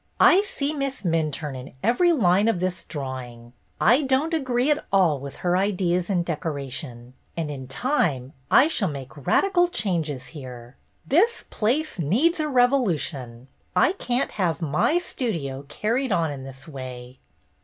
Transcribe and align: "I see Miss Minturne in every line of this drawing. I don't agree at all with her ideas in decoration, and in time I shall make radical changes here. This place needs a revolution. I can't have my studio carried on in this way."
"I 0.19 0.41
see 0.41 0.73
Miss 0.73 1.03
Minturne 1.03 1.55
in 1.55 1.73
every 1.83 2.11
line 2.11 2.47
of 2.47 2.59
this 2.59 2.83
drawing. 2.85 3.53
I 3.79 4.01
don't 4.01 4.33
agree 4.33 4.71
at 4.71 4.83
all 4.91 5.19
with 5.19 5.35
her 5.45 5.55
ideas 5.55 6.09
in 6.09 6.23
decoration, 6.23 7.13
and 7.37 7.51
in 7.51 7.67
time 7.67 8.33
I 8.49 8.67
shall 8.67 8.87
make 8.89 9.15
radical 9.27 9.67
changes 9.67 10.29
here. 10.33 10.75
This 11.05 11.43
place 11.51 11.99
needs 11.99 12.39
a 12.39 12.47
revolution. 12.47 13.47
I 13.75 13.91
can't 13.91 14.31
have 14.31 14.59
my 14.59 14.97
studio 14.97 15.65
carried 15.69 16.11
on 16.11 16.31
in 16.31 16.45
this 16.45 16.67
way." 16.67 17.19